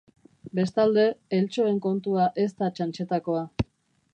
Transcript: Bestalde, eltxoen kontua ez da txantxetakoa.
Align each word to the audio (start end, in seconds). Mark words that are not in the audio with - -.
Bestalde, 0.59 1.03
eltxoen 1.39 1.77
kontua 1.87 2.25
ez 2.45 2.49
da 2.63 2.71
txantxetakoa. 2.79 3.45